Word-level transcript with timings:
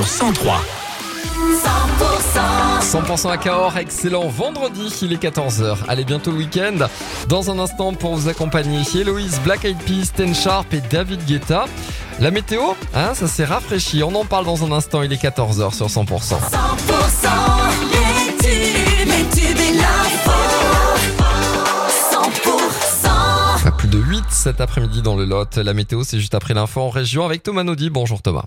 sur 0.00 0.08
103. 0.08 0.60
100% 2.80 3.30
à 3.30 3.36
Cahors, 3.36 3.76
excellent 3.76 4.28
vendredi, 4.28 4.90
il 5.02 5.12
est 5.12 5.22
14h. 5.22 5.76
Allez, 5.88 6.04
bientôt 6.04 6.30
le 6.30 6.38
week-end. 6.38 6.86
Dans 7.28 7.50
un 7.50 7.58
instant, 7.58 7.92
pour 7.92 8.14
vous 8.14 8.28
accompagner, 8.28 8.80
Héloïse, 8.94 9.40
Black 9.44 9.64
Eyed 9.66 9.76
Peas, 9.78 10.12
Ten 10.14 10.34
Sharp 10.34 10.72
et 10.72 10.80
David 10.90 11.24
Guetta. 11.26 11.66
La 12.18 12.30
météo, 12.30 12.62
hein, 12.94 13.12
ça 13.14 13.26
s'est 13.26 13.44
rafraîchi. 13.44 14.02
On 14.02 14.14
en 14.14 14.24
parle 14.24 14.46
dans 14.46 14.64
un 14.64 14.72
instant, 14.72 15.02
il 15.02 15.12
est 15.12 15.22
14h 15.22 15.74
sur 15.74 15.86
100%. 15.86 16.06
100% 16.06 16.38
les 17.92 18.36
tubes, 18.38 19.06
les 19.06 19.24
tubes 19.38 19.58
et 19.58 19.72
l'info. 19.74 20.30
100% 22.10 23.66
À 23.66 23.70
plus 23.72 23.88
de 23.88 23.98
8 23.98 24.24
cet 24.30 24.62
après-midi 24.62 25.02
dans 25.02 25.16
le 25.16 25.26
Lot. 25.26 25.58
La 25.58 25.74
météo, 25.74 26.04
c'est 26.04 26.18
juste 26.18 26.34
après 26.34 26.54
l'info 26.54 26.80
en 26.80 26.90
région 26.90 27.26
avec 27.26 27.42
Thomas 27.42 27.64
Naudy. 27.64 27.90
Bonjour 27.90 28.22
Thomas. 28.22 28.44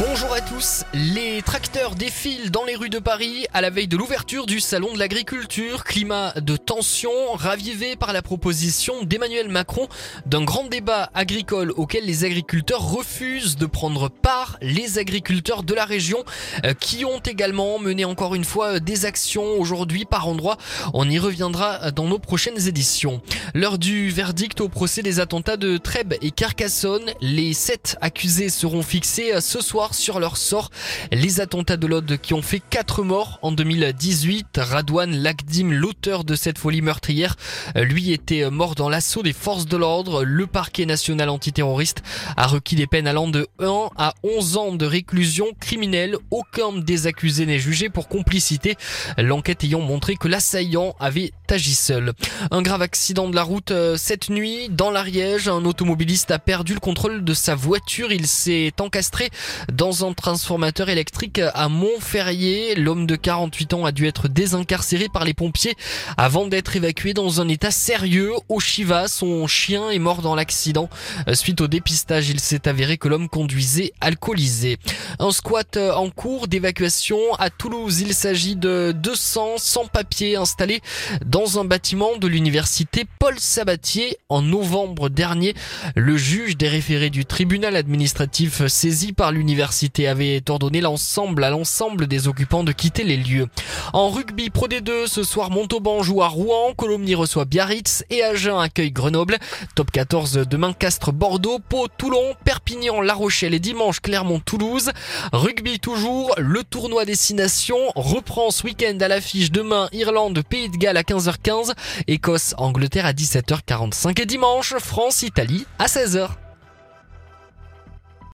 Bo 0.00 0.09
Bonjour 0.22 0.36
à 0.36 0.42
tous, 0.42 0.84
les 0.92 1.40
tracteurs 1.40 1.94
défilent 1.94 2.50
dans 2.50 2.66
les 2.66 2.76
rues 2.76 2.90
de 2.90 2.98
Paris 2.98 3.46
à 3.54 3.62
la 3.62 3.70
veille 3.70 3.88
de 3.88 3.96
l'ouverture 3.96 4.44
du 4.44 4.60
salon 4.60 4.92
de 4.92 4.98
l'agriculture, 4.98 5.82
climat 5.82 6.34
de 6.38 6.58
tension 6.58 7.10
ravivé 7.32 7.96
par 7.96 8.12
la 8.12 8.20
proposition 8.20 9.02
d'Emmanuel 9.02 9.48
Macron 9.48 9.88
d'un 10.26 10.44
grand 10.44 10.64
débat 10.64 11.08
agricole 11.14 11.70
auquel 11.70 12.04
les 12.04 12.24
agriculteurs 12.24 12.82
refusent 12.82 13.56
de 13.56 13.64
prendre 13.64 14.10
part, 14.10 14.58
les 14.60 14.98
agriculteurs 14.98 15.62
de 15.62 15.72
la 15.72 15.86
région 15.86 16.22
euh, 16.66 16.74
qui 16.74 17.06
ont 17.06 17.20
également 17.20 17.78
mené 17.78 18.04
encore 18.04 18.34
une 18.34 18.44
fois 18.44 18.78
des 18.78 19.06
actions 19.06 19.58
aujourd'hui 19.58 20.04
par 20.04 20.28
endroits, 20.28 20.58
on 20.92 21.08
y 21.08 21.18
reviendra 21.18 21.92
dans 21.92 22.08
nos 22.08 22.18
prochaines 22.18 22.68
éditions. 22.68 23.22
L'heure 23.54 23.78
du 23.78 24.10
verdict 24.10 24.60
au 24.60 24.68
procès 24.68 25.00
des 25.00 25.18
attentats 25.18 25.56
de 25.56 25.78
Trèbes 25.78 26.14
et 26.20 26.30
Carcassonne, 26.30 27.10
les 27.22 27.54
sept 27.54 27.96
accusés 28.02 28.50
seront 28.50 28.82
fixés 28.82 29.32
euh, 29.32 29.40
ce 29.40 29.62
soir 29.62 29.94
sur 29.94 30.09
leur 30.18 30.36
sort. 30.36 30.70
Les 31.12 31.40
attentats 31.40 31.76
de 31.76 31.86
l'Aude 31.86 32.18
qui 32.20 32.34
ont 32.34 32.42
fait 32.42 32.60
4 32.70 33.04
morts 33.04 33.38
en 33.42 33.52
2018. 33.52 34.58
Radouane 34.58 35.14
Lagdim, 35.14 35.70
l'auteur 35.70 36.24
de 36.24 36.34
cette 36.34 36.58
folie 36.58 36.82
meurtrière, 36.82 37.36
euh, 37.76 37.84
lui 37.84 38.12
était 38.12 38.50
mort 38.50 38.74
dans 38.74 38.88
l'assaut 38.88 39.22
des 39.22 39.32
forces 39.32 39.66
de 39.66 39.76
l'ordre. 39.76 40.24
Le 40.24 40.46
parquet 40.46 40.86
national 40.86 41.28
antiterroriste 41.28 42.02
a 42.36 42.46
requis 42.46 42.74
des 42.74 42.86
peines 42.86 43.06
allant 43.06 43.28
de 43.28 43.46
1 43.60 43.90
à 43.96 44.14
11 44.22 44.56
ans 44.56 44.72
de 44.72 44.86
réclusion 44.86 45.46
criminelle. 45.60 46.16
Aucun 46.30 46.72
des 46.72 47.06
accusés 47.06 47.46
n'est 47.46 47.58
jugé 47.58 47.88
pour 47.88 48.08
complicité. 48.08 48.76
L'enquête 49.18 49.64
ayant 49.64 49.80
montré 49.80 50.16
que 50.16 50.28
l'assaillant 50.28 50.94
avait 50.98 51.32
agi 51.48 51.74
seul. 51.74 52.12
Un 52.50 52.62
grave 52.62 52.82
accident 52.82 53.28
de 53.28 53.34
la 53.34 53.42
route 53.42 53.72
euh, 53.72 53.96
cette 53.96 54.30
nuit 54.30 54.68
dans 54.70 54.90
l'Ariège. 54.90 55.48
Un 55.48 55.64
automobiliste 55.64 56.30
a 56.30 56.38
perdu 56.38 56.74
le 56.74 56.80
contrôle 56.80 57.24
de 57.24 57.34
sa 57.34 57.54
voiture. 57.54 58.12
Il 58.12 58.26
s'est 58.26 58.72
encastré 58.80 59.30
dans 59.72 59.99
un 60.04 60.12
transformateur 60.12 60.88
électrique 60.88 61.40
à 61.54 61.68
Montferrier. 61.68 62.74
L'homme 62.74 63.06
de 63.06 63.16
48 63.16 63.74
ans 63.74 63.84
a 63.84 63.92
dû 63.92 64.06
être 64.06 64.28
désincarcéré 64.28 65.08
par 65.08 65.24
les 65.24 65.34
pompiers 65.34 65.74
avant 66.16 66.46
d'être 66.46 66.76
évacué 66.76 67.14
dans 67.14 67.40
un 67.40 67.48
état 67.48 67.70
sérieux 67.70 68.32
au 68.48 68.60
Chiva. 68.60 69.08
Son 69.08 69.46
chien 69.46 69.90
est 69.90 69.98
mort 69.98 70.22
dans 70.22 70.34
l'accident. 70.34 70.88
Euh, 71.28 71.34
Suite 71.34 71.60
au 71.60 71.68
dépistage, 71.68 72.28
il 72.30 72.40
s'est 72.40 72.68
avéré 72.68 72.98
que 72.98 73.08
l'homme 73.08 73.28
conduisait 73.28 73.92
alcoolisé. 74.00 74.78
Un 75.18 75.30
squat 75.30 75.76
euh, 75.76 75.92
en 75.92 76.10
cours 76.10 76.48
d'évacuation 76.48 77.18
à 77.38 77.50
Toulouse. 77.50 78.00
Il 78.00 78.14
s'agit 78.14 78.56
de 78.56 78.92
200 78.94 79.54
sans-papiers 79.58 80.36
installés 80.36 80.80
dans 81.24 81.58
un 81.58 81.64
bâtiment 81.64 82.16
de 82.16 82.26
l'université 82.26 83.04
Paul 83.18 83.38
Sabatier 83.38 84.16
en 84.28 84.42
novembre 84.42 85.08
dernier. 85.08 85.54
Le 85.94 86.16
juge 86.16 86.56
des 86.56 86.68
référés 86.68 87.10
du 87.10 87.24
tribunal 87.24 87.76
administratif 87.76 88.66
saisi 88.66 89.12
par 89.12 89.32
l'université 89.32 89.89
avait 89.98 90.42
ordonné 90.48 90.80
l'ensemble 90.80 91.44
à 91.44 91.50
l'ensemble 91.50 92.06
des 92.06 92.28
occupants 92.28 92.64
de 92.64 92.72
quitter 92.72 93.04
les 93.04 93.16
lieux. 93.16 93.48
En 93.92 94.08
rugby 94.10 94.50
Pro 94.50 94.68
D2, 94.68 95.06
ce 95.06 95.22
soir 95.22 95.50
Montauban 95.50 96.02
joue 96.02 96.22
à 96.22 96.28
Rouen, 96.28 96.72
Colomny 96.76 97.14
reçoit 97.14 97.44
Biarritz 97.44 98.04
et 98.10 98.22
Agen 98.22 98.58
accueille 98.58 98.92
Grenoble. 98.92 99.38
Top 99.74 99.90
14 99.90 100.44
demain 100.48 100.72
Castres 100.72 101.12
Bordeaux, 101.12 101.58
Pau 101.58 101.88
Toulon, 101.88 102.34
Perpignan 102.44 103.00
La 103.00 103.14
Rochelle 103.14 103.54
et 103.54 103.58
dimanche 103.58 104.00
Clermont 104.00 104.40
Toulouse. 104.40 104.90
Rugby 105.32 105.80
toujours, 105.80 106.34
le 106.38 106.64
tournoi 106.64 107.04
destination 107.04 107.76
reprend 107.94 108.50
ce 108.50 108.64
week-end 108.64 108.96
à 109.00 109.08
l'affiche 109.08 109.50
demain 109.50 109.88
Irlande 109.92 110.42
Pays 110.48 110.68
de 110.68 110.76
Galles 110.76 110.96
à 110.96 111.02
15h15, 111.02 111.72
Écosse 112.06 112.54
Angleterre 112.58 113.06
à 113.06 113.12
17h45 113.12 114.20
et 114.20 114.26
dimanche 114.26 114.74
France 114.78 115.22
Italie 115.22 115.66
à 115.78 115.86
16h. 115.86 116.49